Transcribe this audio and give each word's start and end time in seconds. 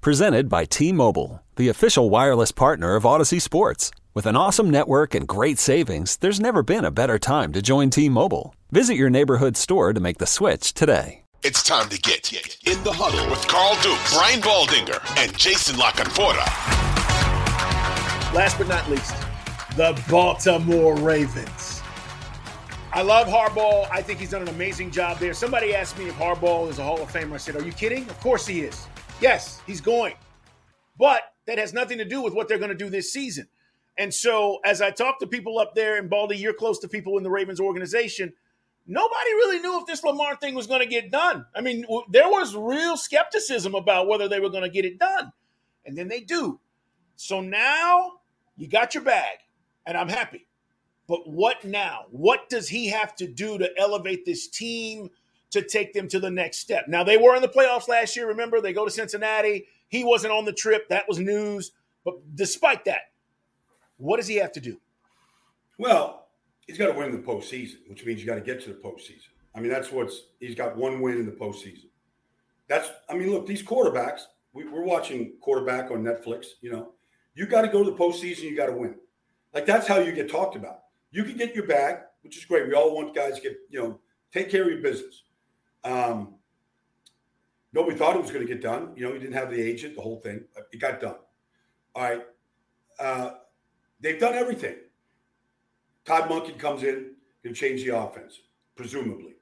Presented 0.00 0.48
by 0.48 0.64
T 0.64 0.92
Mobile, 0.92 1.42
the 1.56 1.68
official 1.68 2.08
wireless 2.08 2.52
partner 2.52 2.94
of 2.94 3.02
Audacy 3.02 3.38
Sports. 3.38 3.90
With 4.14 4.24
an 4.24 4.34
awesome 4.34 4.70
network 4.70 5.14
and 5.14 5.28
great 5.28 5.58
savings, 5.58 6.16
there's 6.16 6.40
never 6.40 6.62
been 6.62 6.86
a 6.86 6.90
better 6.90 7.18
time 7.18 7.52
to 7.52 7.60
join 7.60 7.90
T 7.90 8.08
Mobile. 8.08 8.54
Visit 8.70 8.94
your 8.94 9.10
neighborhood 9.10 9.58
store 9.58 9.92
to 9.92 10.00
make 10.00 10.16
the 10.16 10.26
switch 10.26 10.72
today. 10.72 11.24
It's 11.42 11.62
time 11.62 11.90
to 11.90 12.00
get 12.00 12.32
in 12.32 12.82
the 12.82 12.90
huddle 12.90 13.28
with 13.28 13.46
Carl 13.46 13.74
Dukes, 13.82 14.14
Brian 14.14 14.40
Baldinger, 14.40 15.02
and 15.18 15.36
Jason 15.36 15.76
La 15.76 15.90
Canfora. 15.90 16.46
Last 18.32 18.56
but 18.56 18.68
not 18.68 18.88
least, 18.88 19.14
the 19.76 20.02
Baltimore 20.08 20.96
Ravens. 20.96 21.82
I 22.94 23.02
love 23.02 23.26
Harbaugh. 23.26 23.86
I 23.90 24.00
think 24.00 24.18
he's 24.18 24.30
done 24.30 24.40
an 24.40 24.48
amazing 24.48 24.92
job 24.92 25.18
there. 25.18 25.34
Somebody 25.34 25.74
asked 25.74 25.98
me 25.98 26.08
if 26.08 26.14
Harbaugh 26.14 26.70
is 26.70 26.78
a 26.78 26.84
Hall 26.84 27.02
of 27.02 27.12
Famer. 27.12 27.34
I 27.34 27.36
said, 27.36 27.56
Are 27.56 27.62
you 27.62 27.72
kidding? 27.72 28.08
Of 28.08 28.18
course 28.20 28.46
he 28.46 28.62
is. 28.62 28.86
Yes, 29.20 29.60
he's 29.66 29.80
going. 29.80 30.14
But 30.98 31.22
that 31.46 31.58
has 31.58 31.72
nothing 31.72 31.98
to 31.98 32.04
do 32.04 32.22
with 32.22 32.34
what 32.34 32.48
they're 32.48 32.58
going 32.58 32.70
to 32.70 32.76
do 32.76 32.88
this 32.88 33.12
season. 33.12 33.48
And 33.98 34.12
so, 34.14 34.60
as 34.64 34.80
I 34.80 34.90
talk 34.90 35.18
to 35.20 35.26
people 35.26 35.58
up 35.58 35.74
there, 35.74 35.98
and 35.98 36.08
Baldy, 36.08 36.36
you're 36.36 36.54
close 36.54 36.78
to 36.80 36.88
people 36.88 37.18
in 37.18 37.22
the 37.22 37.30
Ravens 37.30 37.60
organization, 37.60 38.32
nobody 38.86 39.30
really 39.34 39.58
knew 39.58 39.78
if 39.78 39.86
this 39.86 40.02
Lamar 40.02 40.36
thing 40.36 40.54
was 40.54 40.66
going 40.66 40.80
to 40.80 40.86
get 40.86 41.10
done. 41.10 41.44
I 41.54 41.60
mean, 41.60 41.84
there 42.08 42.28
was 42.28 42.56
real 42.56 42.96
skepticism 42.96 43.74
about 43.74 44.08
whether 44.08 44.26
they 44.28 44.40
were 44.40 44.48
going 44.48 44.62
to 44.62 44.70
get 44.70 44.84
it 44.86 44.98
done. 44.98 45.32
And 45.84 45.98
then 45.98 46.08
they 46.08 46.20
do. 46.20 46.60
So 47.16 47.40
now 47.40 48.20
you 48.56 48.68
got 48.68 48.94
your 48.94 49.04
bag, 49.04 49.38
and 49.84 49.98
I'm 49.98 50.08
happy. 50.08 50.46
But 51.06 51.28
what 51.28 51.64
now? 51.64 52.06
What 52.10 52.48
does 52.48 52.68
he 52.68 52.88
have 52.88 53.16
to 53.16 53.26
do 53.26 53.58
to 53.58 53.70
elevate 53.76 54.24
this 54.24 54.46
team 54.46 55.10
to 55.50 55.62
take 55.62 55.92
them 55.92 56.08
to 56.08 56.20
the 56.20 56.30
next 56.30 56.58
step? 56.58 56.86
Now, 56.88 57.04
they 57.04 57.16
were 57.16 57.36
in 57.36 57.42
the 57.42 57.48
playoffs 57.48 57.88
last 57.88 58.16
year. 58.16 58.28
Remember, 58.28 58.60
they 58.60 58.72
go 58.72 58.84
to 58.84 58.90
Cincinnati. 58.90 59.66
He 59.88 60.04
wasn't 60.04 60.32
on 60.32 60.44
the 60.44 60.52
trip. 60.52 60.88
That 60.88 61.08
was 61.08 61.18
news. 61.18 61.72
But 62.04 62.14
despite 62.34 62.84
that, 62.86 63.12
what 63.96 64.16
does 64.16 64.26
he 64.26 64.36
have 64.36 64.52
to 64.52 64.60
do? 64.60 64.78
Well, 65.78 66.28
he's 66.66 66.78
got 66.78 66.92
to 66.92 66.98
win 66.98 67.12
the 67.12 67.18
postseason, 67.18 67.88
which 67.88 68.04
means 68.04 68.20
you 68.20 68.26
got 68.26 68.36
to 68.36 68.40
get 68.40 68.62
to 68.62 68.68
the 68.68 68.76
postseason. 68.76 69.28
I 69.54 69.60
mean, 69.60 69.70
that's 69.70 69.90
what's 69.90 70.22
he's 70.38 70.54
got 70.54 70.76
one 70.76 71.00
win 71.00 71.18
in 71.18 71.26
the 71.26 71.32
postseason. 71.32 71.86
That's 72.68 72.88
I 73.08 73.14
mean, 73.14 73.30
look, 73.30 73.46
these 73.46 73.62
quarterbacks. 73.62 74.22
We, 74.52 74.66
we're 74.66 74.84
watching 74.84 75.34
quarterback 75.40 75.90
on 75.90 76.02
Netflix. 76.02 76.46
You 76.60 76.72
know, 76.72 76.92
you 77.34 77.46
got 77.46 77.62
to 77.62 77.68
go 77.68 77.84
to 77.84 77.90
the 77.90 77.96
postseason. 77.96 78.42
You 78.42 78.56
got 78.56 78.66
to 78.66 78.72
win. 78.72 78.94
Like 79.52 79.66
that's 79.66 79.86
how 79.86 79.98
you 79.98 80.12
get 80.12 80.30
talked 80.30 80.56
about. 80.56 80.80
You 81.10 81.24
can 81.24 81.36
get 81.36 81.54
your 81.54 81.66
bag, 81.66 81.98
which 82.22 82.36
is 82.36 82.44
great. 82.44 82.68
We 82.68 82.74
all 82.74 82.94
want 82.94 83.14
guys 83.14 83.36
to 83.36 83.40
get 83.40 83.56
you 83.68 83.80
know 83.80 84.00
take 84.32 84.50
care 84.50 84.62
of 84.62 84.70
your 84.70 84.82
business. 84.82 85.24
Um, 85.84 86.34
nobody 87.72 87.96
thought 87.96 88.16
it 88.16 88.22
was 88.22 88.30
going 88.30 88.46
to 88.46 88.52
get 88.52 88.62
done. 88.62 88.92
You 88.96 89.06
know, 89.06 89.12
he 89.12 89.18
didn't 89.18 89.34
have 89.34 89.50
the 89.50 89.60
agent, 89.60 89.94
the 89.94 90.02
whole 90.02 90.20
thing. 90.20 90.44
It 90.72 90.78
got 90.80 91.00
done. 91.00 91.16
All 91.94 92.02
right. 92.02 92.22
Uh, 92.98 93.30
they've 94.00 94.20
done 94.20 94.34
everything. 94.34 94.76
Todd 96.04 96.28
Monken 96.28 96.58
comes 96.58 96.82
in, 96.82 97.12
can 97.42 97.54
change 97.54 97.84
the 97.84 97.96
offense, 97.96 98.40
presumably. 98.76 99.36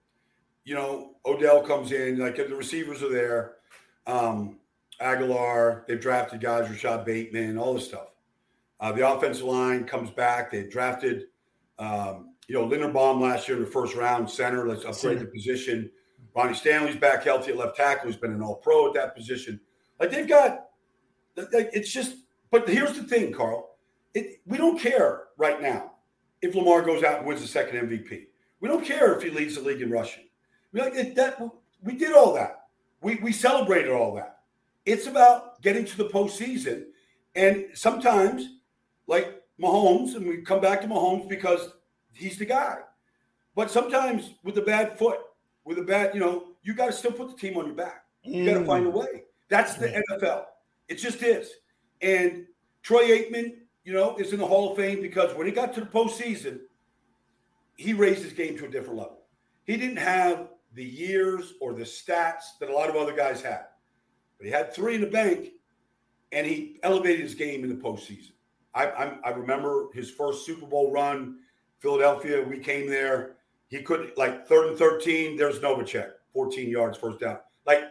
You 0.64 0.74
know, 0.74 1.16
Odell 1.24 1.62
comes 1.62 1.92
in, 1.92 2.18
like 2.18 2.36
the 2.36 2.54
receivers 2.54 3.02
are 3.02 3.10
there. 3.10 3.54
Um, 4.06 4.58
Agholor, 5.00 5.86
they've 5.86 6.00
drafted 6.00 6.40
guys, 6.40 6.68
Rashod 6.68 7.04
Bateman, 7.04 7.58
all 7.58 7.74
this 7.74 7.86
stuff. 7.86 8.08
Uh, 8.80 8.92
the 8.92 9.08
offensive 9.08 9.44
line 9.44 9.84
comes 9.84 10.10
back. 10.10 10.50
They 10.50 10.64
drafted, 10.64 11.24
um, 11.78 12.34
you 12.48 12.54
know, 12.54 12.68
Linderbaum 12.68 13.20
last 13.20 13.48
year 13.48 13.56
in 13.56 13.64
the 13.64 13.70
first 13.70 13.94
round, 13.94 14.28
center. 14.30 14.68
Let's 14.68 14.84
upgrade 14.84 15.20
the 15.20 15.26
position. 15.26 15.90
Ronnie 16.34 16.54
Stanley's 16.54 16.96
back 16.96 17.24
healthy 17.24 17.50
at 17.50 17.56
left 17.56 17.76
tackle. 17.76 18.10
He's 18.10 18.18
been 18.18 18.32
an 18.32 18.42
all 18.42 18.56
pro 18.56 18.88
at 18.88 18.94
that 18.94 19.16
position. 19.16 19.60
Like 19.98 20.10
they've 20.10 20.28
got, 20.28 20.66
like, 21.36 21.70
it's 21.72 21.92
just, 21.92 22.16
but 22.50 22.68
here's 22.68 22.94
the 22.94 23.04
thing, 23.04 23.32
Carl. 23.32 23.76
It, 24.14 24.40
we 24.46 24.56
don't 24.56 24.78
care 24.78 25.24
right 25.36 25.60
now 25.60 25.92
if 26.42 26.54
Lamar 26.54 26.82
goes 26.82 27.02
out 27.02 27.18
and 27.18 27.26
wins 27.26 27.40
the 27.40 27.48
second 27.48 27.88
MVP. 27.88 28.26
We 28.60 28.68
don't 28.68 28.84
care 28.84 29.14
if 29.14 29.22
he 29.22 29.30
leads 29.30 29.54
the 29.54 29.60
league 29.60 29.82
in 29.82 29.90
rushing. 29.90 30.24
We 30.72 30.80
like 30.80 30.94
it, 30.94 31.14
that. 31.16 31.40
We 31.82 31.94
did 31.96 32.12
all 32.12 32.34
that. 32.34 32.66
We 33.00 33.16
we 33.16 33.32
celebrated 33.32 33.92
all 33.92 34.14
that. 34.16 34.40
It's 34.84 35.06
about 35.06 35.62
getting 35.62 35.84
to 35.84 35.96
the 35.96 36.08
postseason, 36.08 36.86
and 37.34 37.66
sometimes, 37.74 38.48
like 39.06 39.42
Mahomes, 39.60 40.16
and 40.16 40.26
we 40.26 40.38
come 40.38 40.60
back 40.60 40.80
to 40.82 40.88
Mahomes 40.88 41.28
because 41.28 41.70
he's 42.12 42.38
the 42.38 42.46
guy. 42.46 42.78
But 43.54 43.70
sometimes 43.70 44.34
with 44.42 44.58
a 44.58 44.62
bad 44.62 44.98
foot, 44.98 45.18
with 45.68 45.78
a 45.78 45.82
bad, 45.82 46.14
you 46.14 46.20
know, 46.20 46.44
you 46.62 46.74
got 46.74 46.86
to 46.86 46.92
still 46.92 47.12
put 47.12 47.28
the 47.28 47.36
team 47.36 47.56
on 47.58 47.66
your 47.66 47.74
back. 47.74 48.04
You 48.24 48.44
got 48.44 48.58
to 48.58 48.64
find 48.64 48.86
a 48.86 48.90
mm. 48.90 48.94
way. 48.94 49.24
That's 49.48 49.74
the 49.74 49.88
NFL. 49.88 50.44
It 50.88 50.96
just 50.96 51.22
is. 51.22 51.50
And 52.00 52.46
Troy 52.82 53.06
Aikman, 53.08 53.56
you 53.84 53.92
know, 53.92 54.16
is 54.16 54.32
in 54.32 54.38
the 54.38 54.46
Hall 54.46 54.70
of 54.70 54.76
Fame 54.76 55.02
because 55.02 55.34
when 55.34 55.46
he 55.46 55.52
got 55.52 55.74
to 55.74 55.80
the 55.80 55.86
postseason, 55.86 56.60
he 57.76 57.92
raised 57.92 58.22
his 58.22 58.32
game 58.32 58.56
to 58.58 58.64
a 58.64 58.68
different 58.68 58.98
level. 58.98 59.20
He 59.64 59.76
didn't 59.76 59.98
have 59.98 60.48
the 60.74 60.84
years 60.84 61.54
or 61.60 61.74
the 61.74 61.82
stats 61.82 62.58
that 62.60 62.70
a 62.70 62.72
lot 62.72 62.88
of 62.88 62.96
other 62.96 63.14
guys 63.14 63.42
had, 63.42 63.66
but 64.38 64.46
he 64.46 64.52
had 64.52 64.72
three 64.72 64.94
in 64.94 65.00
the 65.00 65.06
bank, 65.06 65.50
and 66.32 66.46
he 66.46 66.78
elevated 66.82 67.20
his 67.20 67.34
game 67.34 67.62
in 67.62 67.68
the 67.68 67.82
postseason. 67.82 68.32
I, 68.74 68.86
I, 68.86 69.18
I 69.24 69.30
remember 69.30 69.88
his 69.94 70.10
first 70.10 70.44
Super 70.44 70.66
Bowl 70.66 70.90
run, 70.90 71.38
Philadelphia. 71.78 72.42
We 72.42 72.58
came 72.58 72.88
there. 72.88 73.36
He 73.68 73.82
could 73.82 74.12
like 74.16 74.46
third 74.46 74.68
and 74.68 74.78
thirteen. 74.78 75.36
There's 75.36 75.60
Novacek, 75.60 76.10
14 76.32 76.68
yards, 76.68 76.98
first 76.98 77.20
down. 77.20 77.38
Like 77.66 77.84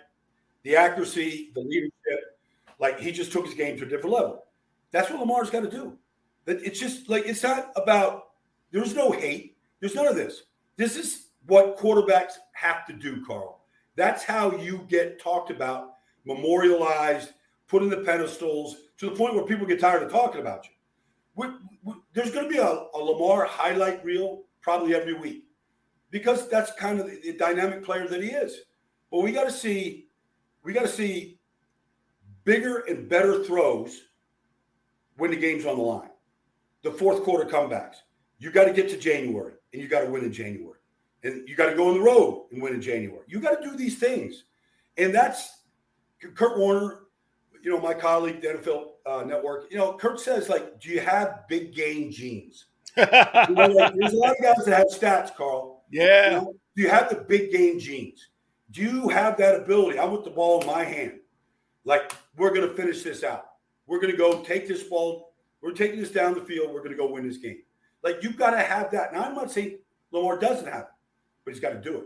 the 0.63 0.75
accuracy, 0.75 1.51
the 1.53 1.61
leadership. 1.61 2.39
Like 2.79 2.99
he 2.99 3.11
just 3.11 3.31
took 3.31 3.45
his 3.45 3.53
game 3.53 3.77
to 3.77 3.85
a 3.85 3.87
different 3.87 4.15
level. 4.15 4.45
That's 4.91 5.09
what 5.09 5.19
Lamar's 5.19 5.49
got 5.49 5.61
to 5.61 5.69
do. 5.69 5.97
That 6.45 6.61
it's 6.63 6.79
just 6.79 7.09
like 7.09 7.25
it's 7.25 7.43
not 7.43 7.71
about. 7.75 8.29
There's 8.71 8.95
no 8.95 9.11
hate. 9.11 9.57
There's 9.79 9.95
none 9.95 10.07
of 10.07 10.15
this. 10.15 10.43
This 10.75 10.97
is 10.97 11.27
what 11.45 11.77
quarterbacks 11.77 12.33
have 12.53 12.85
to 12.87 12.93
do, 12.93 13.23
Carl. 13.25 13.61
That's 13.95 14.23
how 14.23 14.55
you 14.57 14.85
get 14.89 15.19
talked 15.19 15.49
about, 15.49 15.93
memorialized, 16.25 17.33
put 17.67 17.81
in 17.81 17.89
the 17.89 17.97
pedestals 17.97 18.77
to 18.97 19.09
the 19.09 19.15
point 19.15 19.35
where 19.35 19.45
people 19.45 19.65
get 19.65 19.79
tired 19.79 20.03
of 20.03 20.11
talking 20.11 20.41
about 20.41 20.65
you. 20.65 20.71
We, 21.35 21.47
we, 21.83 21.93
there's 22.13 22.31
going 22.31 22.45
to 22.45 22.49
be 22.49 22.57
a, 22.57 22.65
a, 22.65 22.97
Lamar 22.97 23.45
highlight 23.45 24.03
reel 24.03 24.43
probably 24.61 24.95
every 24.95 25.13
week 25.13 25.46
because 26.11 26.47
that's 26.49 26.71
kind 26.73 26.99
of 26.99 27.07
the, 27.07 27.19
the 27.21 27.33
dynamic 27.33 27.83
player 27.83 28.07
that 28.07 28.21
he 28.21 28.29
is. 28.29 28.61
But 29.11 29.21
we 29.21 29.31
got 29.31 29.45
to 29.45 29.51
see, 29.51 30.07
we 30.63 30.73
got 30.73 30.83
to 30.83 30.87
see 30.87 31.39
bigger 32.43 32.79
and 32.87 33.09
better 33.09 33.43
throws 33.43 34.01
when 35.17 35.31
the 35.31 35.37
game's 35.37 35.65
on 35.65 35.77
the 35.77 35.83
line. 35.83 36.09
The 36.83 36.91
fourth 36.91 37.23
quarter 37.23 37.49
comebacks. 37.49 37.95
You 38.39 38.51
got 38.51 38.65
to 38.65 38.73
get 38.73 38.89
to 38.89 38.97
January 38.97 39.53
and 39.73 39.81
you 39.81 39.87
got 39.87 40.01
to 40.01 40.09
win 40.09 40.23
in 40.23 40.31
January. 40.31 40.79
And 41.23 41.47
you 41.47 41.55
got 41.55 41.69
to 41.69 41.75
go 41.75 41.89
on 41.89 41.95
the 41.95 42.01
road 42.01 42.47
and 42.51 42.61
win 42.61 42.73
in 42.73 42.81
January. 42.81 43.23
You 43.27 43.39
got 43.39 43.61
to 43.61 43.69
do 43.69 43.75
these 43.75 43.97
things. 43.97 44.45
And 44.97 45.13
that's 45.13 45.63
Kurt 46.35 46.57
Warner, 46.57 46.99
you 47.61 47.71
know, 47.71 47.81
my 47.81 47.93
colleague, 47.93 48.41
the 48.41 48.47
NFL 48.49 48.85
uh, 49.05 49.23
Network. 49.23 49.71
You 49.71 49.77
know, 49.77 49.93
Kurt 49.93 50.19
says, 50.19 50.49
like, 50.49 50.79
do 50.79 50.89
you 50.89 50.99
have 50.99 51.47
big 51.47 51.73
game 51.73 52.11
genes? 52.11 52.65
you 52.97 53.05
know, 53.05 53.67
like, 53.67 53.93
there's 53.95 54.13
a 54.13 54.17
lot 54.17 54.31
of 54.31 54.41
guys 54.41 54.65
that 54.65 54.77
have 54.77 54.87
stats, 54.87 55.35
Carl. 55.35 55.76
Yeah. 55.89 56.39
Do 56.75 56.81
you 56.81 56.89
have 56.89 57.09
the 57.09 57.15
big 57.15 57.51
game 57.51 57.79
genes? 57.79 58.29
Do 58.71 58.81
you 58.81 59.09
have 59.09 59.37
that 59.37 59.55
ability? 59.55 59.97
I 59.97 60.05
want 60.05 60.23
the 60.23 60.29
ball 60.29 60.61
in 60.61 60.67
my 60.67 60.83
hand. 60.83 61.19
Like 61.85 62.13
we're 62.35 62.53
going 62.53 62.67
to 62.67 62.73
finish 62.73 63.03
this 63.03 63.23
out. 63.23 63.45
We're 63.87 63.99
going 63.99 64.11
to 64.11 64.17
go 64.17 64.43
take 64.43 64.67
this 64.67 64.83
ball. 64.83 65.33
We're 65.61 65.71
taking 65.71 65.99
this 65.99 66.11
down 66.11 66.33
the 66.33 66.41
field. 66.41 66.73
We're 66.73 66.81
going 66.81 66.91
to 66.91 66.97
go 66.97 67.09
win 67.09 67.27
this 67.27 67.37
game. 67.37 67.59
Like 68.03 68.21
you've 68.21 68.37
got 68.37 68.51
to 68.51 68.59
have 68.59 68.91
that. 68.91 69.13
Now 69.13 69.23
I'm 69.23 69.33
not 69.33 69.51
saying 69.51 69.79
Lamar 70.11 70.37
doesn't 70.37 70.67
have 70.67 70.81
it, 70.81 70.87
but 71.45 71.53
he's 71.53 71.61
got 71.61 71.71
to 71.71 71.81
do 71.81 71.97
it. 71.97 72.05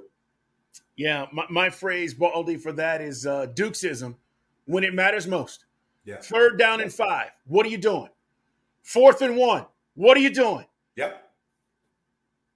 Yeah, 0.95 1.25
my, 1.33 1.45
my 1.49 1.69
phrase, 1.69 2.13
Baldy, 2.13 2.57
for 2.57 2.71
that 2.73 3.01
is 3.01 3.25
uh, 3.25 3.47
Dukesism 3.55 4.15
when 4.65 4.83
it 4.83 4.93
matters 4.93 5.27
most. 5.27 5.65
Yeah. 6.05 6.17
Third 6.17 6.57
down 6.57 6.81
and 6.81 6.93
five. 6.93 7.29
What 7.45 7.65
are 7.65 7.69
you 7.69 7.77
doing? 7.77 8.09
Fourth 8.83 9.21
and 9.21 9.35
one. 9.35 9.65
What 9.95 10.17
are 10.17 10.21
you 10.21 10.33
doing? 10.33 10.65
Yep. 10.95 11.30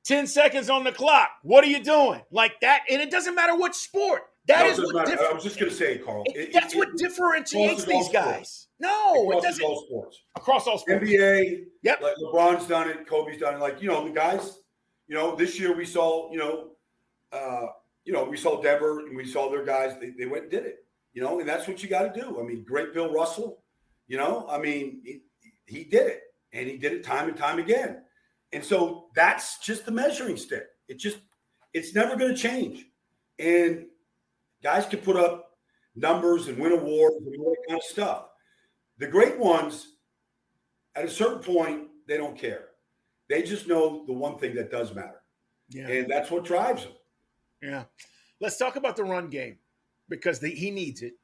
10 0.05 0.27
seconds 0.27 0.69
on 0.69 0.83
the 0.83 0.91
clock. 0.91 1.29
What 1.43 1.63
are 1.63 1.67
you 1.67 1.83
doing? 1.83 2.21
Like 2.31 2.59
that. 2.61 2.83
And 2.89 3.01
it 3.01 3.11
doesn't 3.11 3.35
matter 3.35 3.55
what 3.55 3.75
sport. 3.75 4.21
That 4.47 4.59
No, 4.77 4.85
is 4.85 4.93
what 4.93 5.07
differ- 5.07 5.25
I 5.25 5.33
was 5.33 5.43
just 5.43 5.59
going 5.59 5.71
to 5.71 5.75
say, 5.75 5.97
Carl. 5.97 6.23
it- 6.27 6.35
it- 6.37 6.53
that's 6.53 6.73
it- 6.73 6.77
what 6.77 6.95
differentiates 6.97 7.83
these 7.85 8.09
guys. 8.09 8.33
sports. 8.33 8.67
No, 8.79 9.31
it 9.31 9.41
doesn't. 9.41 9.63
all 9.65 9.83
sports. 9.87 10.21
Across 10.35 10.67
all 10.67 10.77
sports. 10.77 11.01
NBA, 11.03 11.65
Yep. 11.81 12.01
like 12.01 12.15
LeBron's 12.17 12.67
done 12.67 12.89
it, 12.89 13.07
Kobe's 13.07 13.39
done 13.39 13.55
it. 13.55 13.59
Like 13.59 13.81
you 13.81 13.87
know, 13.89 14.03
the 14.05 14.11
guys. 14.13 14.59
You 15.07 15.15
know, 15.15 15.35
this 15.35 15.59
year 15.59 15.75
we 15.75 15.85
saw. 15.85 16.31
You 16.31 16.37
know, 16.37 16.71
uh, 17.31 17.67
you 18.03 18.13
know, 18.13 18.23
we 18.25 18.37
saw 18.37 18.61
Denver 18.61 18.99
and 19.07 19.15
we 19.17 19.25
saw 19.25 19.49
their 19.49 19.63
guys. 19.65 19.95
They, 19.99 20.11
they 20.11 20.25
went 20.27 20.43
and 20.43 20.51
did 20.51 20.65
it. 20.65 20.85
You 21.13 21.23
know, 21.23 21.39
and 21.39 21.47
that's 21.49 21.67
what 21.67 21.81
you 21.81 21.89
got 21.89 22.13
to 22.13 22.21
do. 22.21 22.39
I 22.39 22.43
mean, 22.43 22.63
great 22.63 22.93
Bill 22.93 23.11
Russell. 23.11 23.63
You 24.07 24.17
know, 24.17 24.45
I 24.49 24.59
mean, 24.59 25.01
he, 25.03 25.21
he 25.65 25.83
did 25.85 26.05
it, 26.07 26.21
and 26.53 26.67
he 26.69 26.77
did 26.77 26.91
it 26.93 27.03
time 27.03 27.27
and 27.29 27.37
time 27.37 27.57
again. 27.57 28.03
And 28.55 28.63
so 28.63 29.07
that's 29.15 29.57
just 29.59 29.85
the 29.85 29.91
measuring 29.91 30.37
stick. 30.37 30.63
It 30.87 30.97
just, 30.97 31.17
it's 31.73 31.93
never 31.93 32.15
going 32.15 32.33
to 32.33 32.41
change. 32.41 32.85
And 33.37 33.87
guys 34.63 34.85
can 34.85 34.99
put 34.99 35.17
up 35.17 35.57
numbers 35.93 36.47
and 36.47 36.57
win 36.57 36.71
awards 36.71 37.17
and 37.17 37.37
all 37.41 37.49
that 37.51 37.67
kind 37.67 37.77
of 37.77 37.83
stuff. 37.83 38.27
The 38.97 39.07
great 39.07 39.37
ones, 39.37 39.95
at 40.95 41.03
a 41.03 41.09
certain 41.09 41.39
point, 41.39 41.89
they 42.07 42.15
don't 42.15 42.37
care. 42.37 42.67
They 43.27 43.43
just 43.43 43.67
know 43.67 44.05
the 44.07 44.13
one 44.13 44.37
thing 44.37 44.55
that 44.55 44.71
does 44.71 44.95
matter, 44.95 45.21
Yeah. 45.69 45.89
and 45.89 46.09
that's 46.09 46.31
what 46.31 46.45
drives 46.45 46.83
them. 46.83 46.93
Yeah. 47.61 47.83
Let's 48.39 48.55
talk 48.55 48.77
about 48.77 48.95
the 48.95 49.03
run 49.03 49.29
game 49.29 49.57
because 50.07 50.39
the, 50.39 50.47
he 50.47 50.71
needs 50.71 51.01
it. 51.01 51.15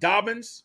Dobbins, 0.00 0.64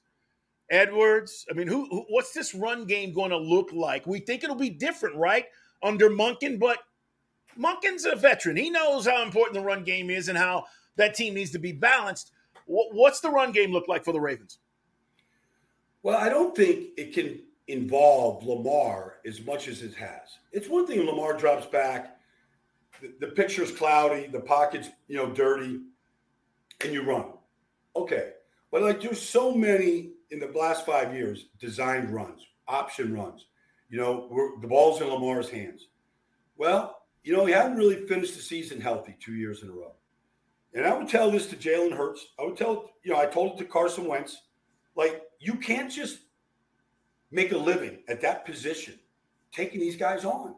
Edwards. 0.71 1.45
I 1.51 1.53
mean, 1.53 1.67
who, 1.67 1.87
who? 1.91 2.05
What's 2.09 2.33
this 2.33 2.55
run 2.55 2.85
game 2.85 3.13
going 3.13 3.29
to 3.29 3.37
look 3.37 3.71
like? 3.71 4.07
We 4.07 4.19
think 4.19 4.43
it'll 4.43 4.55
be 4.55 4.71
different, 4.71 5.15
right, 5.15 5.45
under 5.83 6.09
Monken, 6.09 6.59
but 6.59 6.79
Monken's 7.57 8.05
a 8.05 8.15
veteran. 8.15 8.57
He 8.57 8.69
knows 8.69 9.07
how 9.07 9.23
important 9.23 9.55
the 9.55 9.65
run 9.65 9.83
game 9.83 10.09
is 10.09 10.29
and 10.29 10.37
how 10.37 10.65
that 10.95 11.15
team 11.15 11.33
needs 11.33 11.51
to 11.51 11.59
be 11.59 11.71
balanced. 11.71 12.31
What's 12.65 13.21
the 13.21 13.29
run 13.29 13.51
game 13.51 13.71
look 13.71 13.87
like 13.87 14.03
for 14.03 14.11
the 14.11 14.19
Ravens? 14.19 14.59
Well, 16.03 16.17
I 16.17 16.29
don't 16.29 16.55
think 16.55 16.89
it 16.97 17.13
can 17.13 17.39
involve 17.67 18.45
Lamar 18.45 19.15
as 19.25 19.41
much 19.45 19.67
as 19.67 19.81
it 19.81 19.93
has. 19.95 20.37
It's 20.51 20.69
one 20.69 20.87
thing 20.87 21.05
Lamar 21.05 21.33
drops 21.33 21.65
back, 21.65 22.17
the, 23.01 23.13
the 23.19 23.27
picture's 23.27 23.71
cloudy, 23.71 24.27
the 24.27 24.39
pocket's 24.39 24.89
you 25.07 25.17
know 25.17 25.29
dirty, 25.29 25.81
and 26.83 26.93
you 26.93 27.03
run. 27.03 27.25
Okay, 27.95 28.31
but 28.71 28.81
like 28.81 29.01
there's 29.01 29.21
so 29.21 29.53
many 29.53 30.11
in 30.31 30.39
the 30.39 30.47
last 30.47 30.85
five 30.85 31.13
years 31.13 31.45
designed 31.59 32.09
runs, 32.09 32.45
option 32.67 33.13
runs. 33.13 33.45
You 33.89 33.97
know, 33.97 34.57
the 34.61 34.67
ball's 34.67 35.01
in 35.01 35.07
Lamar's 35.07 35.49
hands. 35.49 35.87
Well, 36.57 37.03
you 37.23 37.35
know, 37.35 37.45
he 37.45 37.53
hadn't 37.53 37.77
really 37.77 38.07
finished 38.07 38.35
the 38.35 38.41
season 38.41 38.81
healthy 38.81 39.15
two 39.19 39.35
years 39.35 39.63
in 39.63 39.69
a 39.69 39.71
row. 39.71 39.93
And 40.73 40.85
I 40.85 40.93
would 40.93 41.09
tell 41.09 41.31
this 41.31 41.47
to 41.47 41.55
Jalen 41.55 41.95
Hurts. 41.95 42.27
I 42.39 42.43
would 42.43 42.57
tell, 42.57 42.91
you 43.03 43.11
know, 43.11 43.19
I 43.19 43.25
told 43.25 43.53
it 43.53 43.57
to 43.59 43.65
Carson 43.65 44.05
Wentz. 44.05 44.43
Like, 44.95 45.23
you 45.39 45.55
can't 45.55 45.91
just 45.91 46.19
make 47.31 47.51
a 47.51 47.57
living 47.57 47.99
at 48.07 48.21
that 48.21 48.45
position 48.45 48.99
taking 49.51 49.79
these 49.79 49.95
guys 49.95 50.25
on. 50.25 50.55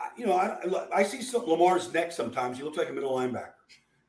I, 0.00 0.08
you 0.16 0.26
know, 0.26 0.34
I, 0.34 1.00
I 1.00 1.02
see 1.02 1.22
some, 1.22 1.46
Lamar's 1.46 1.92
neck 1.92 2.12
sometimes. 2.12 2.58
He 2.58 2.64
looks 2.64 2.78
like 2.78 2.90
a 2.90 2.92
middle 2.92 3.16
linebacker, 3.16 3.52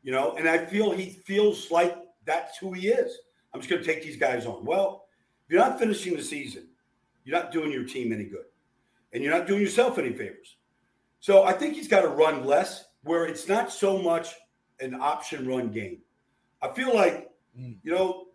you 0.02 0.12
know, 0.12 0.36
and 0.38 0.48
I 0.48 0.66
feel 0.66 0.92
he 0.92 1.22
feels 1.26 1.70
like 1.72 1.98
that's 2.26 2.58
who 2.58 2.74
he 2.74 2.88
is. 2.88 3.18
I'm 3.54 3.60
just 3.60 3.70
going 3.70 3.84
to 3.84 3.88
take 3.88 4.04
these 4.04 4.18
guys 4.18 4.46
on. 4.46 4.66
Well, 4.66 5.06
if 5.46 5.52
you're 5.52 5.62
not 5.62 5.80
finishing 5.80 6.16
the 6.16 6.24
season, 6.24 6.68
you're 7.24 7.38
not 7.40 7.52
doing 7.52 7.72
your 7.72 7.84
team 7.86 8.12
any 8.12 8.26
good, 8.26 8.46
and 9.14 9.24
you're 9.24 9.34
not 9.34 9.48
doing 9.48 9.62
yourself 9.62 9.98
any 9.98 10.14
favors. 10.14 10.58
So 11.20 11.44
I 11.44 11.54
think 11.54 11.76
he's 11.76 11.88
got 11.88 12.02
to 12.02 12.10
run 12.10 12.46
less, 12.46 12.86
where 13.04 13.26
it's 13.26 13.48
not 13.48 13.72
so 13.72 13.98
much 13.98 14.36
an 14.80 14.96
option 14.96 15.48
run 15.48 15.72
game. 15.72 16.00
I 16.62 16.70
feel 16.70 16.94
like, 16.94 17.30
Mm. 17.58 17.78
you 17.84 17.94
know, 17.94 18.30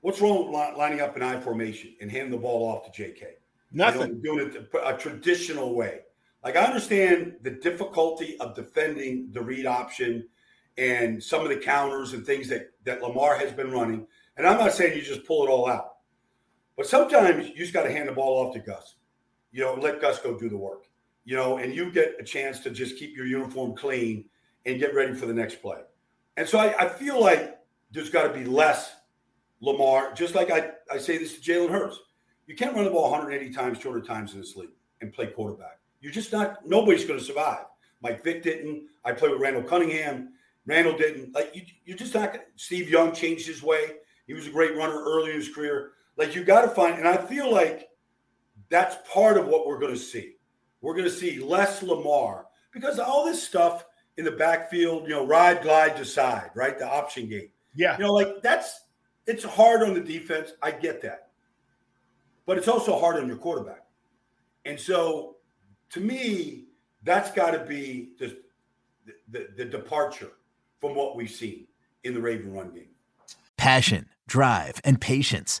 what's 0.00 0.20
wrong 0.20 0.46
with 0.46 0.76
lining 0.76 1.00
up 1.00 1.14
an 1.16 1.22
I 1.22 1.40
formation 1.40 1.94
and 2.00 2.10
handing 2.10 2.32
the 2.32 2.36
ball 2.36 2.66
off 2.68 2.90
to 2.90 3.02
JK? 3.02 3.36
Nothing. 3.72 4.20
You 4.22 4.34
know, 4.34 4.48
doing 4.48 4.56
it 4.56 4.70
a 4.84 4.96
traditional 4.96 5.74
way. 5.74 6.00
Like 6.44 6.56
I 6.56 6.64
understand 6.64 7.36
the 7.42 7.50
difficulty 7.50 8.38
of 8.40 8.54
defending 8.54 9.30
the 9.32 9.40
read 9.40 9.66
option 9.66 10.28
and 10.78 11.22
some 11.22 11.42
of 11.42 11.48
the 11.48 11.56
counters 11.56 12.12
and 12.12 12.24
things 12.24 12.48
that 12.48 12.70
that 12.84 13.02
Lamar 13.02 13.36
has 13.36 13.52
been 13.52 13.70
running. 13.70 14.06
And 14.36 14.46
I'm 14.46 14.58
not 14.58 14.72
saying 14.72 14.96
you 14.96 15.02
just 15.02 15.24
pull 15.24 15.44
it 15.46 15.50
all 15.50 15.68
out, 15.68 15.95
but 16.76 16.86
sometimes 16.86 17.48
you 17.48 17.56
just 17.56 17.72
got 17.72 17.84
to 17.84 17.92
hand 17.92 18.08
the 18.08 18.12
ball 18.12 18.46
off 18.46 18.54
to 18.54 18.60
Gus. 18.60 18.96
You 19.52 19.62
know, 19.62 19.74
let 19.74 20.00
Gus 20.00 20.18
go 20.18 20.38
do 20.38 20.48
the 20.48 20.56
work. 20.56 20.84
You 21.24 21.36
know, 21.36 21.58
and 21.58 21.74
you 21.74 21.90
get 21.90 22.16
a 22.20 22.24
chance 22.24 22.60
to 22.60 22.70
just 22.70 22.96
keep 22.96 23.16
your 23.16 23.26
uniform 23.26 23.74
clean 23.74 24.26
and 24.64 24.78
get 24.78 24.94
ready 24.94 25.14
for 25.14 25.26
the 25.26 25.34
next 25.34 25.60
play. 25.60 25.80
And 26.36 26.46
so 26.46 26.58
I, 26.58 26.84
I 26.84 26.88
feel 26.88 27.20
like 27.20 27.58
there's 27.90 28.10
got 28.10 28.24
to 28.24 28.38
be 28.38 28.44
less 28.44 28.94
Lamar, 29.60 30.12
just 30.12 30.34
like 30.34 30.50
I, 30.50 30.72
I 30.92 30.98
say 30.98 31.18
this 31.18 31.38
to 31.38 31.40
Jalen 31.40 31.70
Hurts. 31.70 31.98
You 32.46 32.54
can't 32.54 32.74
run 32.74 32.84
the 32.84 32.90
ball 32.90 33.10
180 33.10 33.52
times, 33.52 33.78
200 33.78 34.06
times 34.06 34.34
in 34.34 34.40
this 34.40 34.54
league 34.54 34.70
and 35.00 35.12
play 35.12 35.26
quarterback. 35.28 35.80
You're 36.00 36.12
just 36.12 36.32
not, 36.32 36.66
nobody's 36.66 37.04
going 37.04 37.18
to 37.18 37.24
survive. 37.24 37.64
Mike 38.02 38.22
Vick 38.22 38.42
didn't. 38.42 38.84
I 39.04 39.12
played 39.12 39.32
with 39.32 39.40
Randall 39.40 39.62
Cunningham. 39.62 40.34
Randall 40.66 40.96
didn't. 40.96 41.34
Like, 41.34 41.54
you, 41.54 41.62
you're 41.84 41.96
just 41.96 42.14
not 42.14 42.34
to. 42.34 42.40
Steve 42.56 42.90
Young 42.90 43.12
changed 43.12 43.46
his 43.46 43.62
way. 43.62 43.94
He 44.26 44.34
was 44.34 44.46
a 44.46 44.50
great 44.50 44.76
runner 44.76 45.02
early 45.02 45.30
in 45.30 45.36
his 45.36 45.48
career. 45.48 45.92
Like, 46.16 46.34
you 46.34 46.44
got 46.44 46.62
to 46.62 46.68
find, 46.68 46.98
and 46.98 47.06
I 47.06 47.16
feel 47.16 47.52
like 47.52 47.88
that's 48.68 48.96
part 49.10 49.36
of 49.36 49.46
what 49.46 49.66
we're 49.66 49.78
going 49.78 49.94
to 49.94 49.98
see. 49.98 50.34
We're 50.80 50.94
going 50.94 51.04
to 51.04 51.10
see 51.10 51.38
less 51.38 51.82
Lamar 51.82 52.46
because 52.72 52.98
all 52.98 53.24
this 53.24 53.42
stuff 53.42 53.84
in 54.16 54.24
the 54.24 54.32
backfield, 54.32 55.04
you 55.04 55.10
know, 55.10 55.26
ride, 55.26 55.62
glide, 55.62 55.96
decide, 55.96 56.50
right? 56.54 56.78
The 56.78 56.86
option 56.86 57.28
game. 57.28 57.48
Yeah. 57.74 57.96
You 57.98 58.04
know, 58.04 58.12
like 58.12 58.42
that's 58.42 58.80
it's 59.26 59.44
hard 59.44 59.82
on 59.82 59.94
the 59.94 60.00
defense. 60.00 60.52
I 60.62 60.70
get 60.70 61.02
that. 61.02 61.30
But 62.46 62.58
it's 62.58 62.68
also 62.68 62.98
hard 62.98 63.16
on 63.16 63.26
your 63.26 63.36
quarterback. 63.36 63.84
And 64.64 64.78
so 64.78 65.36
to 65.90 66.00
me, 66.00 66.64
that's 67.02 67.30
got 67.32 67.50
to 67.52 67.64
be 67.64 68.10
the, 68.18 68.38
the 69.30 69.48
the 69.56 69.64
departure 69.64 70.32
from 70.80 70.94
what 70.94 71.16
we've 71.16 71.30
seen 71.30 71.66
in 72.04 72.14
the 72.14 72.20
Raven 72.20 72.52
run 72.52 72.72
game. 72.72 72.88
Passion, 73.56 74.08
drive, 74.26 74.80
and 74.84 75.00
patience. 75.00 75.60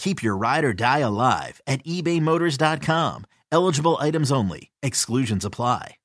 Keep 0.00 0.22
your 0.22 0.34
ride 0.34 0.64
or 0.64 0.72
die 0.72 1.00
alive 1.00 1.60
at 1.66 1.84
ebaymotors.com. 1.84 3.26
Eligible 3.52 3.98
items 4.00 4.32
only, 4.32 4.70
exclusions 4.82 5.44
apply. 5.44 5.96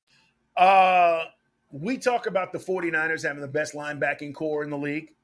Uh, 0.54 1.24
we 1.70 1.96
talk 1.96 2.26
about 2.26 2.52
the 2.52 2.58
49ers 2.58 3.22
having 3.22 3.40
the 3.40 3.48
best 3.48 3.72
linebacking 3.72 4.34
corps 4.34 4.62
in 4.62 4.68
the 4.68 4.76
league. 4.76 5.14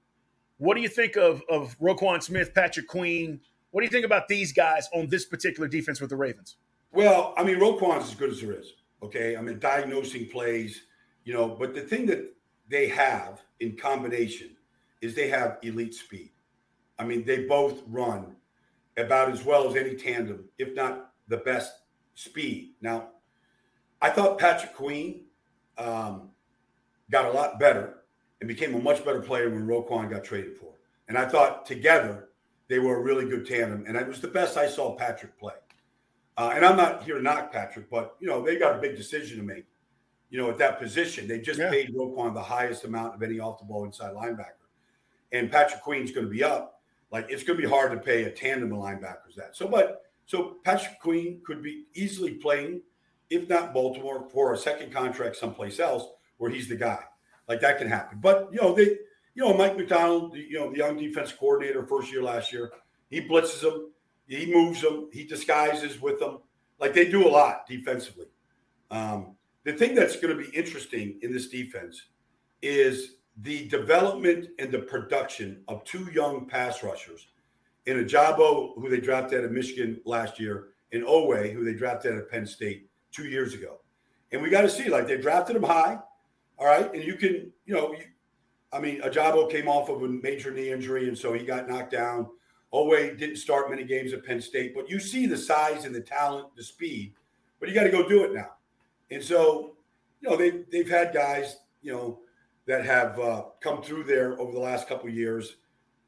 What 0.57 0.75
do 0.75 0.81
you 0.81 0.88
think 0.88 1.17
of, 1.17 1.43
of 1.50 1.79
Roquan 1.81 2.23
Smith, 2.23 2.55
Patrick 2.55 2.88
Queen? 2.88 3.41
What 3.73 3.83
do 3.83 3.85
you 3.85 3.91
think 3.91 4.07
about 4.07 4.26
these 4.26 4.55
guys 4.55 4.88
on 4.95 5.07
this 5.07 5.26
particular 5.26 5.69
defense 5.69 6.00
with 6.00 6.09
the 6.09 6.17
Ravens? 6.17 6.57
Well, 6.93 7.35
I 7.37 7.45
mean, 7.45 7.59
Roquan's 7.59 8.05
as 8.05 8.14
good 8.14 8.31
as 8.31 8.41
there 8.41 8.52
is. 8.52 8.73
Okay. 9.02 9.37
I 9.37 9.43
mean, 9.43 9.59
diagnosing 9.59 10.29
plays, 10.29 10.81
you 11.25 11.35
know, 11.35 11.47
but 11.47 11.75
the 11.75 11.83
thing 11.83 12.07
that 12.07 12.35
they 12.71 12.88
have 12.88 13.43
in 13.61 13.76
combination 13.76 14.57
is 15.02 15.14
they 15.14 15.29
have 15.29 15.59
elite 15.62 15.93
speed. 15.93 16.31
I 16.99 17.05
mean, 17.05 17.26
they 17.26 17.45
both 17.45 17.83
run 17.87 18.37
about 18.97 19.31
as 19.31 19.45
well 19.45 19.69
as 19.69 19.77
any 19.77 19.95
tandem, 19.95 20.45
if 20.59 20.75
not 20.75 21.13
the 21.29 21.39
best 21.39 21.73
speed. 22.15 22.75
Now, 22.81 23.09
I 24.01 24.11
thought 24.11 24.39
Patrick 24.39 24.75
Queen 24.75 25.25
um, 25.79 26.31
got 27.11 27.27
a 27.27 27.31
lot 27.31 27.59
better 27.59 28.05
and 28.41 28.49
became 28.49 28.75
a 28.75 28.79
much 28.79 29.05
better 29.05 29.21
player 29.21 29.49
when 29.49 29.67
Roquan 29.67 30.11
got 30.11 30.25
traded 30.25 30.57
for. 30.57 30.75
And 31.09 31.17
I 31.17 31.27
thought 31.27 31.65
together 31.67 32.29
they 32.69 32.79
were 32.79 32.97
a 32.97 33.03
really 33.03 33.29
good 33.29 33.47
tandem. 33.47 33.85
And 33.87 33.97
it 33.97 34.07
was 34.07 34.21
the 34.21 34.29
best 34.29 34.57
I 34.57 34.69
saw 34.69 34.97
Patrick 34.97 35.39
play. 35.39 35.55
Uh, 36.37 36.53
and 36.55 36.65
I'm 36.65 36.77
not 36.77 37.03
here 37.03 37.17
to 37.17 37.23
knock 37.23 37.53
Patrick, 37.53 37.91
but 37.91 38.17
you 38.19 38.27
know 38.27 38.43
they 38.43 38.57
got 38.57 38.77
a 38.77 38.81
big 38.81 38.97
decision 38.97 39.39
to 39.39 39.45
make. 39.45 39.67
You 40.31 40.39
know, 40.39 40.49
at 40.49 40.57
that 40.59 40.81
position, 40.81 41.29
they 41.29 41.41
just 41.41 41.61
yeah. 41.61 41.71
paid 41.71 41.95
Roquan 41.95 42.33
the 42.33 42.43
highest 42.43 42.85
amount 42.85 43.15
of 43.15 43.23
any 43.23 43.39
off 43.39 43.59
the 43.59 43.67
ball 43.67 43.85
inside 43.85 44.15
linebacker, 44.15 44.65
and 45.33 45.51
Patrick 45.51 45.83
Queen's 45.83 46.11
going 46.11 46.25
to 46.25 46.33
be 46.33 46.43
up. 46.43 46.82
Like 47.12 47.26
it's 47.28 47.45
going 47.45 47.61
to 47.61 47.62
be 47.62 47.69
hard 47.69 47.92
to 47.92 47.99
pay 47.99 48.25
a 48.25 48.31
tandem 48.31 48.73
of 48.73 48.78
linebackers 48.78 49.35
that. 49.37 49.54
So, 49.54 49.69
but 49.69 50.02
so 50.26 50.57
Patrick 50.64 50.99
Queen 50.99 51.40
could 51.45 51.62
be 51.62 51.85
easily 51.95 52.33
playing, 52.35 52.81
if 53.28 53.49
not 53.49 53.75
Baltimore, 53.75 54.26
for 54.33 54.54
a 54.54 54.59
second 54.59 54.92
contract 54.92 55.37
someplace 55.37 55.78
else 55.78 56.04
where 56.38 56.50
he's 56.50 56.69
the 56.69 56.76
guy. 56.76 57.00
Like 57.49 57.61
that 57.61 57.78
can 57.78 57.88
happen. 57.88 58.19
But 58.21 58.49
you 58.50 58.61
know, 58.61 58.75
they, 58.75 58.97
you 59.35 59.45
know, 59.45 59.54
Mike 59.54 59.76
Macdonald, 59.76 60.35
you 60.37 60.59
know, 60.59 60.71
the 60.71 60.78
young 60.78 60.97
defense 60.97 61.33
coordinator, 61.33 61.87
first 61.87 62.11
year 62.11 62.23
last 62.23 62.52
year, 62.52 62.73
he 63.11 63.21
blitzes 63.21 63.61
them, 63.61 63.92
he 64.26 64.47
moves 64.47 64.81
them, 64.81 65.11
he 65.12 65.25
disguises 65.25 66.00
with 66.00 66.19
them. 66.19 66.38
Like 66.81 66.95
they 66.95 67.11
do 67.11 67.26
a 67.26 67.31
lot 67.31 67.66
defensively. 67.66 68.26
Um, 68.90 69.37
the 69.64 69.73
thing 69.73 69.95
that's 69.95 70.16
going 70.16 70.37
to 70.37 70.42
be 70.42 70.54
interesting 70.57 71.19
in 71.23 71.33
this 71.33 71.49
defense 71.49 72.02
is 72.62 73.16
the 73.41 73.67
development 73.69 74.49
and 74.59 74.71
the 74.71 74.79
production 74.79 75.62
of 75.69 75.85
two 75.85 76.11
young 76.12 76.47
pass 76.47 76.83
rushers 76.83 77.29
in 77.87 77.97
Ojabo, 78.05 78.75
who 78.77 78.89
they 78.89 79.01
drafted 79.01 79.41
out 79.41 79.45
of 79.47 79.53
Michigan 79.53 80.01
last 80.05 80.39
year, 80.39 80.69
and 80.93 81.03
Oweh, 81.05 81.53
who 81.53 81.65
they 81.65 81.73
drafted 81.73 82.12
out 82.12 82.19
of 82.19 82.31
Penn 82.31 82.47
State 82.47 82.89
two 83.11 83.25
years 83.25 83.55
ago. 83.55 83.79
And 84.31 84.43
we 84.43 84.51
got 84.51 84.62
to 84.62 84.71
see, 84.71 84.89
like, 84.89 85.07
they 85.07 85.17
drafted 85.17 85.57
him 85.57 85.62
high. 85.62 85.99
All 86.59 86.67
right. 86.67 86.93
And 86.95 87.03
you 87.03 87.17
can, 87.17 87.51
you 87.67 87.75
know, 87.75 87.93
you, 87.93 88.05
I 88.73 88.79
mean, 88.79 89.01
Ojabo 89.01 89.51
came 89.51 89.69
off 89.69 89.89
of 89.89 90.03
a 90.03 90.09
major 90.09 90.51
knee 90.51 90.71
injury, 90.71 91.09
and 91.09 91.17
so 91.17 91.33
he 91.33 91.45
got 91.45 91.69
knocked 91.69 91.93
down. 91.93 92.29
Oweh 92.73 93.19
didn't 93.19 93.37
start 93.37 93.69
many 93.69 93.85
games 93.85 94.12
at 94.12 94.25
Penn 94.25 94.41
State, 94.41 94.75
but 94.75 94.89
you 94.89 94.99
see 94.99 95.27
the 95.27 95.37
size 95.37 95.85
and 95.85 95.95
the 95.95 96.01
talent, 96.01 96.55
the 96.57 96.62
speed, 96.62 97.12
but 97.61 97.69
you 97.69 97.75
got 97.75 97.85
to 97.85 97.91
go 97.91 98.09
do 98.09 98.25
it 98.25 98.33
now. 98.33 98.53
And 99.11 99.23
so, 99.23 99.77
you 100.23 100.31
know, 100.31 100.37
they 100.37 100.62
they've 100.71 100.89
had 100.89 101.12
guys, 101.12 101.59
you 101.83 101.93
know, 101.93 102.21
that 102.66 102.85
have 102.85 103.19
uh, 103.19 103.45
come 103.61 103.83
through 103.83 104.04
there 104.04 104.38
over 104.40 104.52
the 104.52 104.61
last 104.61 104.88
couple 104.88 105.09
years, 105.11 105.57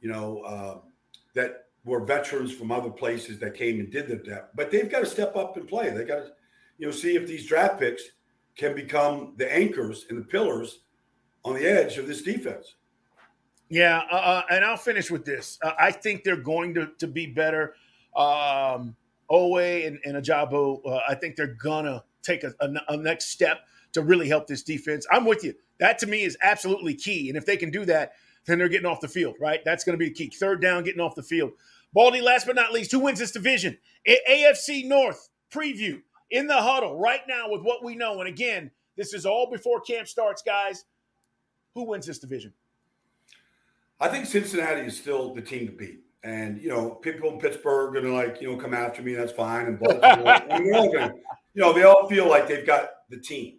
you 0.01 0.09
know, 0.09 0.41
uh, 0.41 0.79
that 1.35 1.65
were 1.85 2.05
veterans 2.05 2.53
from 2.53 2.71
other 2.71 2.91
places 2.91 3.39
that 3.41 3.55
came 3.55 3.81
and 3.81 3.91
did 3.91 4.09
that. 4.09 4.55
But 4.55 4.71
they've 4.71 4.91
got 4.91 5.01
to 5.01 5.07
step 5.07 5.37
up 5.37 5.57
and 5.57 5.69
play. 5.69 5.91
They 5.91 6.05
got 6.05 6.21
to, 6.21 6.33
you 6.79 6.87
know, 6.87 6.93
see 6.93 7.17
if 7.17 7.27
these 7.27 7.47
draft 7.47 7.79
picks 7.79 8.03
can 8.57 8.75
become 8.75 9.35
the 9.37 9.53
anchors 9.53 10.07
and 10.09 10.19
the 10.19 10.25
pillars 10.25 10.81
on 11.45 11.55
the 11.55 11.67
edge 11.67 11.99
of 11.99 12.07
this 12.07 12.23
defense. 12.23 12.77
Yeah, 13.69 14.03
uh, 14.11 14.15
uh, 14.15 14.43
and 14.51 14.65
I'll 14.65 14.77
finish 14.77 15.11
with 15.11 15.25
this. 15.25 15.59
Uh, 15.63 15.73
I 15.79 15.91
think 15.91 16.23
they're 16.23 16.37
going 16.37 16.75
to, 16.75 16.91
to 16.99 17.07
be 17.07 17.27
better. 17.27 17.75
Um, 18.17 18.95
Oweh 19.31 19.87
and, 19.87 19.99
and 20.05 20.17
Ojabo, 20.17 20.81
uh, 20.87 21.01
I 21.09 21.15
think 21.15 21.37
they're 21.37 21.57
gonna 21.61 22.05
take 22.23 22.45
a, 22.45 22.55
a, 22.61 22.73
a, 22.89 22.97
next 22.97 23.31
step 23.31 23.67
to 23.93 24.03
really 24.03 24.29
help 24.29 24.47
this 24.47 24.63
defense. 24.63 25.07
I'm 25.11 25.25
with 25.25 25.43
you. 25.43 25.55
That 25.81 25.99
to 25.99 26.07
me 26.07 26.23
is 26.23 26.37
absolutely 26.43 26.95
key. 26.95 27.29
And 27.29 27.37
if 27.37 27.47
they 27.47 27.57
can 27.57 27.71
do 27.71 27.85
that, 27.87 28.13
then 28.47 28.59
they're 28.59 28.69
getting 28.69 28.87
off 28.87 29.01
the 29.01 29.09
field, 29.09 29.37
right? 29.41 29.61
That's 29.65 29.85
going 29.85 29.99
to 29.99 30.03
be 30.03 30.09
the 30.09 30.15
key. 30.15 30.31
Third 30.31 30.61
down, 30.61 30.85
getting 30.85 31.01
off 31.01 31.15
the 31.15 31.23
field. 31.23 31.53
Baldy, 31.93 32.21
last 32.21 32.47
but 32.47 32.57
not 32.57 32.73
least, 32.73 32.91
who 32.91 33.01
wins 33.01 33.19
this 33.19 33.31
division? 33.31 33.79
AFC 34.07 34.85
North 34.87 35.29
preview 35.51 36.03
in 36.31 36.47
the 36.47 36.61
huddle 36.61 36.99
right 36.99 37.23
now 37.29 37.49
with 37.49 37.63
what 37.63 37.85
we 37.85 37.95
know. 37.95 38.21
And 38.21 38.29
again, 38.29 38.71
this 38.97 39.15
is 39.15 39.25
all 39.25 39.49
before 39.51 39.81
camp 39.81 40.09
starts, 40.09 40.43
guys. 40.43 40.85
Who 41.75 41.85
wins 41.85 42.07
this 42.07 42.19
division? 42.19 42.53
I 44.01 44.09
think 44.09 44.27
Cincinnati 44.27 44.83
is 44.83 44.97
still 44.97 45.35
the 45.35 45.43
team 45.43 45.67
to 45.67 45.73
beat. 45.73 46.01
And, 46.23 46.61
you 46.61 46.69
know, 46.69 46.91
people 46.91 47.31
in 47.31 47.39
Pittsburgh 47.39 47.91
are 47.91 48.01
going 48.01 48.05
to, 48.05 48.15
like, 48.15 48.41
you 48.41 48.51
know, 48.51 48.57
come 48.57 48.75
after 48.75 49.03
me. 49.03 49.15
That's 49.15 49.33
fine. 49.33 49.67
And 49.67 49.79
Baltimore, 49.79 50.29
I 50.51 50.59
mean, 50.59 50.71
they're 50.71 50.81
all 50.81 50.93
going 50.93 51.11
to, 51.11 51.15
you 51.55 51.63
know, 51.63 51.73
they 51.73 51.85
all 51.85 52.09
feel 52.09 52.29
like 52.29 52.49
they've 52.49 52.67
got 52.67 52.89
the 53.11 53.19
team, 53.19 53.59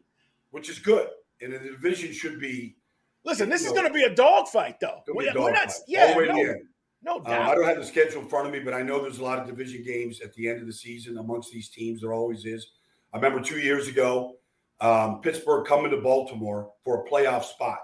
which 0.51 0.69
is 0.69 0.79
good. 0.79 1.07
And 1.41 1.53
the 1.53 1.59
division 1.59 2.13
should 2.13 2.39
be. 2.39 2.75
Listen, 3.23 3.49
this 3.49 3.65
is 3.65 3.71
going 3.71 3.87
to 3.87 3.93
be 3.93 4.03
a 4.03 4.13
dogfight, 4.13 4.79
though. 4.79 5.01
We're, 5.07 5.33
we're 5.33 5.51
not, 5.51 5.71
yeah, 5.87 6.13
no, 6.13 6.55
no 7.03 7.19
doubt. 7.23 7.47
Uh, 7.47 7.51
I 7.51 7.55
don't 7.55 7.65
have 7.65 7.77
the 7.77 7.85
schedule 7.85 8.21
in 8.21 8.27
front 8.29 8.45
of 8.45 8.53
me, 8.53 8.59
but 8.59 8.73
I 8.73 8.83
know 8.83 9.01
there's 9.01 9.17
a 9.17 9.23
lot 9.23 9.39
of 9.39 9.47
division 9.47 9.83
games 9.83 10.21
at 10.21 10.31
the 10.35 10.47
end 10.47 10.61
of 10.61 10.67
the 10.67 10.73
season 10.73 11.17
amongst 11.17 11.51
these 11.51 11.69
teams. 11.69 12.01
There 12.01 12.13
always 12.13 12.45
is. 12.45 12.67
I 13.13 13.17
remember 13.17 13.41
two 13.41 13.59
years 13.59 13.87
ago, 13.87 14.37
um, 14.79 15.21
Pittsburgh 15.21 15.65
coming 15.65 15.89
to 15.89 15.97
Baltimore 15.97 16.71
for 16.83 17.03
a 17.03 17.09
playoff 17.09 17.45
spot 17.45 17.79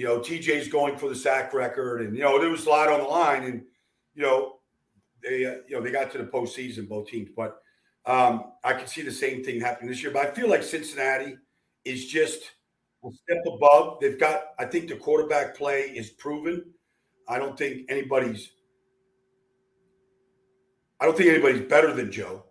you 0.00 0.06
know, 0.06 0.18
TJ's 0.18 0.68
going 0.68 0.96
for 0.96 1.10
the 1.10 1.14
sack 1.14 1.52
record, 1.52 2.00
and 2.00 2.16
you 2.16 2.22
know 2.22 2.40
there 2.40 2.48
was 2.48 2.64
a 2.64 2.70
lot 2.70 2.88
on 2.88 3.00
the 3.00 3.06
line, 3.06 3.42
and 3.44 3.62
you 4.14 4.22
know 4.22 4.60
they 5.22 5.44
uh, 5.44 5.56
you 5.68 5.76
know 5.76 5.82
they 5.82 5.90
got 5.90 6.10
to 6.12 6.18
the 6.18 6.24
postseason 6.24 6.88
both 6.88 7.08
teams, 7.08 7.28
but 7.36 7.60
um, 8.06 8.52
I 8.64 8.72
can 8.72 8.86
see 8.86 9.02
the 9.02 9.12
same 9.12 9.44
thing 9.44 9.60
happening 9.60 9.90
this 9.90 10.02
year. 10.02 10.10
But 10.10 10.26
I 10.26 10.30
feel 10.30 10.48
like 10.48 10.62
Cincinnati 10.62 11.36
is 11.84 12.06
just 12.06 12.40
a 13.04 13.08
step 13.12 13.42
above. 13.46 13.98
They've 14.00 14.18
got 14.18 14.48
I 14.58 14.64
think 14.64 14.88
the 14.88 14.96
quarterback 14.96 15.56
play 15.56 15.82
is 15.82 16.10
proven. 16.10 16.64
I 17.28 17.38
don't 17.38 17.56
think 17.56 17.82
anybody's 17.88 18.50
I 21.00 21.06
don't 21.06 21.16
think 21.16 21.30
anybody's 21.30 21.66
better 21.68 21.92
than 21.94 22.12
Joe 22.12 22.44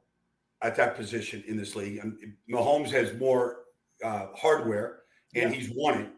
at 0.62 0.76
that 0.76 0.96
position 0.96 1.44
in 1.48 1.56
this 1.56 1.76
league. 1.76 2.00
And 2.00 2.18
Mahomes 2.52 2.90
has 2.90 3.18
more 3.20 3.60
uh, 4.04 4.28
hardware, 4.36 5.02
and 5.36 5.52
yeah. 5.52 5.60
he's 5.60 5.72
won 5.76 6.02
it. 6.02 6.10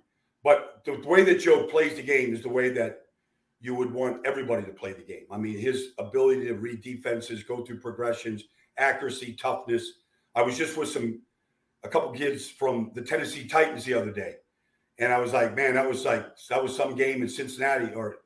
But 0.44 0.82
the 0.86 1.00
way 1.08 1.24
that 1.24 1.40
Joe 1.40 1.68
plays 1.68 1.96
the 1.96 2.04
game 2.04 2.34
is 2.34 2.42
the 2.42 2.50
way 2.50 2.70
that 2.70 3.02
you 3.60 3.76
would 3.76 3.94
want 3.94 4.26
everybody 4.26 4.64
to 4.64 4.72
play 4.72 4.94
the 4.94 5.04
game. 5.04 5.26
I 5.30 5.38
mean, 5.38 5.60
his 5.60 5.90
ability 6.00 6.48
to 6.48 6.54
read 6.54 6.82
defenses, 6.82 7.44
go 7.44 7.64
through 7.64 7.80
progressions, 7.80 8.44
accuracy, 8.78 9.34
toughness. 9.34 9.86
I 10.34 10.42
was 10.42 10.58
just 10.58 10.78
with 10.78 10.90
some 10.90 11.22
a 11.84 11.90
couple 11.90 12.12
kids 12.12 12.50
from 12.50 12.92
the 12.94 13.02
Tennessee 13.02 13.48
Titans 13.48 13.86
the 13.86 13.94
other 13.94 14.12
day, 14.12 14.36
and 15.00 15.12
I 15.12 15.20
was 15.20 15.34
like, 15.34 15.56
man, 15.56 15.76
that 15.76 15.88
was 15.88 16.06
like 16.06 16.26
that 16.50 16.62
was 16.62 16.76
some 16.76 16.96
game 16.96 17.22
in 17.22 17.30
Cincinnati, 17.30 17.94
or 17.94 18.18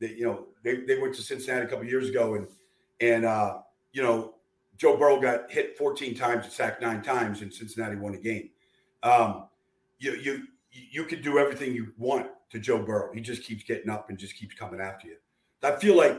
they, 0.00 0.14
you 0.14 0.24
know, 0.24 0.46
they, 0.64 0.76
they 0.86 0.98
went 0.98 1.14
to 1.14 1.22
Cincinnati 1.22 1.66
a 1.66 1.68
couple 1.68 1.84
years 1.84 2.08
ago, 2.08 2.34
and 2.34 2.46
and 3.00 3.24
uh, 3.24 3.58
you 3.92 4.02
know, 4.02 4.34
Joe 4.76 4.96
Burrow 4.96 5.20
got 5.20 5.50
hit 5.50 5.76
14 5.76 6.14
times 6.14 6.44
and 6.44 6.52
sacked 6.52 6.82
nine 6.82 7.02
times, 7.02 7.42
and 7.42 7.52
Cincinnati 7.52 7.96
won 7.96 8.14
a 8.14 8.18
game. 8.18 8.50
Um, 9.02 9.48
you 9.98 10.14
you 10.14 10.42
you 10.70 11.04
can 11.04 11.22
do 11.22 11.38
everything 11.38 11.74
you 11.74 11.92
want 11.98 12.28
to 12.50 12.58
Joe 12.58 12.82
Burrow. 12.82 13.12
He 13.12 13.20
just 13.20 13.42
keeps 13.42 13.64
getting 13.64 13.90
up 13.90 14.10
and 14.10 14.18
just 14.18 14.36
keeps 14.36 14.54
coming 14.54 14.80
after 14.80 15.08
you. 15.08 15.16
I 15.62 15.76
feel 15.76 15.96
like 15.96 16.18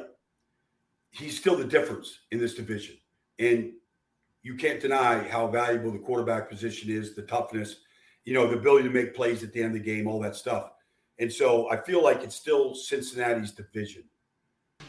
he's 1.11 1.37
still 1.37 1.55
the 1.55 1.65
difference 1.65 2.19
in 2.31 2.39
this 2.39 2.55
division. 2.55 2.97
And 3.39 3.71
you 4.43 4.55
can't 4.55 4.79
deny 4.79 5.27
how 5.27 5.47
valuable 5.47 5.91
the 5.91 5.99
quarterback 5.99 6.49
position 6.49 6.89
is, 6.91 7.15
the 7.15 7.21
toughness, 7.23 7.77
you 8.25 8.33
know, 8.33 8.45
the 8.47 8.57
ability 8.57 8.87
to 8.87 8.93
make 8.93 9.15
plays 9.15 9.41
at 9.41 9.53
the 9.53 9.61
end 9.61 9.75
of 9.75 9.81
the 9.81 9.91
game, 9.91 10.07
all 10.07 10.19
that 10.19 10.35
stuff. 10.35 10.71
And 11.19 11.31
so 11.31 11.69
I 11.69 11.77
feel 11.77 12.03
like 12.03 12.23
it's 12.23 12.35
still 12.35 12.75
Cincinnati's 12.75 13.51
division 13.51 14.03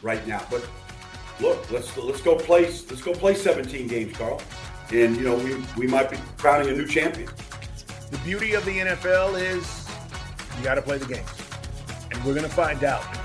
right 0.01 0.25
now. 0.27 0.45
But 0.51 0.67
look, 1.39 1.69
let's 1.71 1.95
let's 1.97 2.21
go 2.21 2.35
play 2.35 2.63
let's 2.63 3.01
go 3.01 3.13
play 3.13 3.35
17 3.35 3.87
games, 3.87 4.17
Carl. 4.17 4.41
And 4.91 5.15
you 5.15 5.23
know, 5.23 5.35
we 5.35 5.55
we 5.77 5.87
might 5.87 6.09
be 6.09 6.17
crowning 6.37 6.69
a 6.69 6.73
new 6.73 6.87
champion. 6.87 7.29
The 8.11 8.17
beauty 8.19 8.53
of 8.53 8.65
the 8.65 8.79
NFL 8.79 9.39
is 9.39 9.87
you 10.57 10.63
got 10.63 10.75
to 10.75 10.81
play 10.81 10.97
the 10.97 11.05
games. 11.05 11.29
And 12.11 12.23
we're 12.23 12.35
going 12.35 12.47
to 12.47 12.55
find 12.55 12.83
out. 12.83 13.24